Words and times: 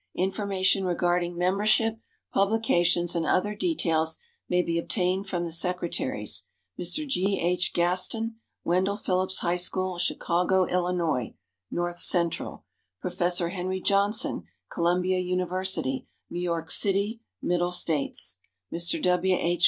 Information 0.15 0.83
regarding 0.83 1.37
membership, 1.37 1.99
publications, 2.33 3.13
and 3.15 3.23
other 3.23 3.53
details 3.53 4.17
may 4.49 4.63
be 4.63 4.79
obtained 4.79 5.27
from 5.27 5.45
the 5.45 5.51
secretaries: 5.51 6.45
Mr. 6.79 7.07
G. 7.07 7.39
H. 7.39 7.71
Gaston, 7.71 8.37
Wendell 8.63 8.97
Phillips 8.97 9.41
High 9.41 9.57
School, 9.57 9.99
Chicago, 9.99 10.65
Ill. 10.67 10.91
(North 11.69 11.99
Central); 11.99 12.65
Professor 12.99 13.49
Henry 13.49 13.79
Johnson, 13.79 14.45
Columbia 14.71 15.19
University, 15.19 16.07
New 16.31 16.41
York 16.41 16.71
City 16.71 17.21
(Middle 17.39 17.71
States); 17.71 18.39
Mr. 18.73 18.99
W. 19.03 19.35
H. 19.39 19.59